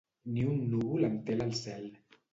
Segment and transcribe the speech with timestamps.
[0.37, 1.89] Ni un núvol entela el cel.